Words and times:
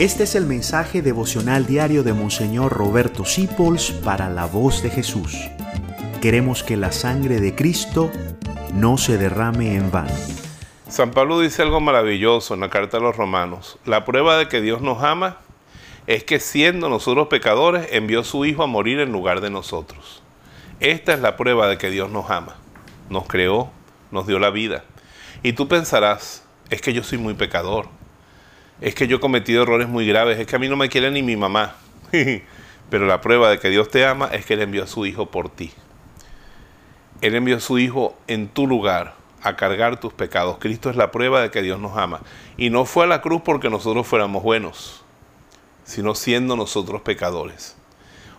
Este 0.00 0.22
es 0.22 0.34
el 0.34 0.46
mensaje 0.46 1.02
devocional 1.02 1.66
diario 1.66 2.02
de 2.02 2.14
Monseñor 2.14 2.72
Roberto 2.72 3.26
Sipols 3.26 3.90
para 3.90 4.30
la 4.30 4.46
voz 4.46 4.82
de 4.82 4.88
Jesús. 4.88 5.36
Queremos 6.22 6.62
que 6.62 6.78
la 6.78 6.90
sangre 6.90 7.38
de 7.38 7.54
Cristo 7.54 8.10
no 8.72 8.96
se 8.96 9.18
derrame 9.18 9.74
en 9.74 9.90
vano. 9.90 10.14
San 10.88 11.10
Pablo 11.10 11.38
dice 11.38 11.60
algo 11.60 11.82
maravilloso 11.82 12.54
en 12.54 12.60
la 12.60 12.70
carta 12.70 12.96
a 12.96 13.00
los 13.00 13.14
romanos. 13.14 13.78
La 13.84 14.06
prueba 14.06 14.38
de 14.38 14.48
que 14.48 14.62
Dios 14.62 14.80
nos 14.80 15.02
ama 15.02 15.36
es 16.06 16.24
que 16.24 16.40
siendo 16.40 16.88
nosotros 16.88 17.28
pecadores 17.28 17.86
envió 17.92 18.20
a 18.20 18.24
su 18.24 18.46
Hijo 18.46 18.62
a 18.62 18.66
morir 18.66 19.00
en 19.00 19.12
lugar 19.12 19.42
de 19.42 19.50
nosotros. 19.50 20.22
Esta 20.80 21.12
es 21.12 21.20
la 21.20 21.36
prueba 21.36 21.68
de 21.68 21.76
que 21.76 21.90
Dios 21.90 22.10
nos 22.10 22.30
ama. 22.30 22.56
Nos 23.10 23.26
creó, 23.26 23.70
nos 24.12 24.26
dio 24.26 24.38
la 24.38 24.48
vida. 24.48 24.82
Y 25.42 25.52
tú 25.52 25.68
pensarás, 25.68 26.42
es 26.70 26.80
que 26.80 26.94
yo 26.94 27.02
soy 27.02 27.18
muy 27.18 27.34
pecador 27.34 27.99
es 28.80 28.94
que 28.94 29.06
yo 29.06 29.18
he 29.18 29.20
cometido 29.20 29.62
errores 29.62 29.88
muy 29.88 30.06
graves, 30.06 30.38
es 30.38 30.46
que 30.46 30.56
a 30.56 30.58
mí 30.58 30.68
no 30.68 30.76
me 30.76 30.88
quiere 30.88 31.10
ni 31.10 31.22
mi 31.22 31.36
mamá. 31.36 31.76
Pero 32.90 33.06
la 33.06 33.20
prueba 33.20 33.50
de 33.50 33.58
que 33.58 33.70
Dios 33.70 33.88
te 33.88 34.04
ama 34.04 34.28
es 34.32 34.44
que 34.46 34.54
Él 34.54 34.62
envió 34.62 34.84
a 34.84 34.86
su 34.86 35.06
Hijo 35.06 35.30
por 35.30 35.48
ti. 35.48 35.70
Él 37.20 37.34
envió 37.34 37.56
a 37.56 37.60
su 37.60 37.78
Hijo 37.78 38.16
en 38.26 38.48
tu 38.48 38.66
lugar 38.66 39.14
a 39.42 39.56
cargar 39.56 40.00
tus 40.00 40.12
pecados. 40.12 40.58
Cristo 40.58 40.90
es 40.90 40.96
la 40.96 41.10
prueba 41.10 41.40
de 41.40 41.50
que 41.50 41.62
Dios 41.62 41.78
nos 41.78 41.96
ama. 41.96 42.20
Y 42.56 42.70
no 42.70 42.84
fue 42.84 43.04
a 43.04 43.06
la 43.06 43.20
cruz 43.20 43.42
porque 43.44 43.70
nosotros 43.70 44.06
fuéramos 44.06 44.42
buenos, 44.42 45.04
sino 45.84 46.14
siendo 46.14 46.56
nosotros 46.56 47.02
pecadores. 47.02 47.76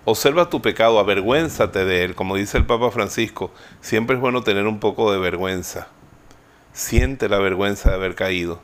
Observa 0.04 0.50
tu 0.50 0.62
pecado, 0.62 1.00
avergüénzate 1.00 1.86
de 1.86 2.04
él. 2.04 2.16
Como 2.16 2.36
dice 2.36 2.58
el 2.58 2.66
Papa 2.66 2.90
Francisco, 2.92 3.52
siempre 3.82 4.16
es 4.16 4.22
bueno 4.22 4.42
tener 4.42 4.66
un 4.66 4.80
poco 4.80 5.12
de 5.12 5.20
vergüenza. 5.20 5.88
Siente 6.74 7.30
la 7.30 7.38
vergüenza 7.38 7.90
de 7.90 7.96
haber 7.96 8.16
caído. 8.16 8.60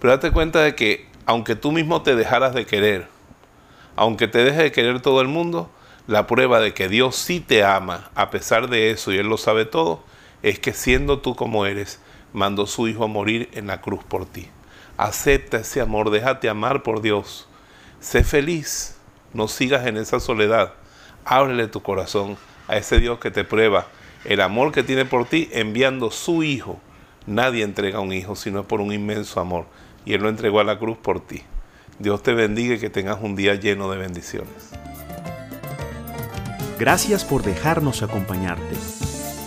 Pero 0.00 0.12
date 0.12 0.32
cuenta 0.32 0.60
de 0.60 0.74
que 0.74 1.06
aunque 1.26 1.56
tú 1.56 1.72
mismo 1.72 2.02
te 2.02 2.16
dejaras 2.16 2.54
de 2.54 2.66
querer, 2.66 3.08
aunque 3.96 4.28
te 4.28 4.44
deje 4.44 4.62
de 4.62 4.72
querer 4.72 5.00
todo 5.00 5.20
el 5.20 5.28
mundo, 5.28 5.70
la 6.06 6.26
prueba 6.26 6.60
de 6.60 6.74
que 6.74 6.88
Dios 6.88 7.16
sí 7.16 7.40
te 7.40 7.64
ama, 7.64 8.10
a 8.14 8.30
pesar 8.30 8.68
de 8.68 8.90
eso, 8.90 9.12
y 9.12 9.18
Él 9.18 9.28
lo 9.28 9.36
sabe 9.36 9.64
todo, 9.64 10.02
es 10.42 10.58
que 10.58 10.72
siendo 10.72 11.20
tú 11.20 11.36
como 11.36 11.66
eres, 11.66 12.00
mandó 12.32 12.66
su 12.66 12.88
Hijo 12.88 13.04
a 13.04 13.08
morir 13.08 13.48
en 13.52 13.66
la 13.68 13.80
cruz 13.80 14.02
por 14.02 14.26
ti. 14.26 14.48
Acepta 14.96 15.58
ese 15.58 15.80
amor, 15.80 16.10
déjate 16.10 16.48
amar 16.48 16.82
por 16.82 17.02
Dios. 17.02 17.48
Sé 18.00 18.24
feliz, 18.24 18.96
no 19.32 19.48
sigas 19.48 19.86
en 19.86 19.96
esa 19.96 20.18
soledad. 20.18 20.74
Ábrele 21.24 21.68
tu 21.68 21.82
corazón 21.82 22.36
a 22.66 22.76
ese 22.76 22.98
Dios 22.98 23.18
que 23.18 23.30
te 23.30 23.44
prueba 23.44 23.86
el 24.24 24.40
amor 24.40 24.72
que 24.72 24.82
tiene 24.82 25.04
por 25.04 25.26
ti 25.26 25.48
enviando 25.52 26.10
su 26.10 26.42
Hijo. 26.42 26.80
Nadie 27.26 27.62
entrega 27.62 28.00
un 28.00 28.12
hijo 28.12 28.34
sino 28.34 28.66
por 28.66 28.80
un 28.80 28.92
inmenso 28.92 29.40
amor 29.40 29.66
y 30.04 30.14
Él 30.14 30.22
lo 30.22 30.28
entregó 30.28 30.58
a 30.60 30.64
la 30.64 30.78
cruz 30.78 30.98
por 30.98 31.20
ti. 31.20 31.42
Dios 31.98 32.22
te 32.22 32.32
bendiga 32.32 32.74
y 32.74 32.78
que 32.78 32.90
tengas 32.90 33.18
un 33.22 33.34
día 33.36 33.54
lleno 33.54 33.90
de 33.90 33.98
bendiciones. 33.98 34.70
Gracias 36.78 37.24
por 37.24 37.42
dejarnos 37.42 38.02
acompañarte. 38.02 38.76